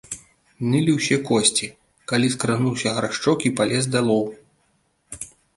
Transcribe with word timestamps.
Нылі 0.71 0.95
ўсе 0.95 1.17
косці, 1.27 1.69
калі 2.13 2.31
скрануўся 2.37 2.95
Гаршчок 2.97 3.47
і 3.51 3.55
палез 3.61 3.83
далоў. 3.97 4.25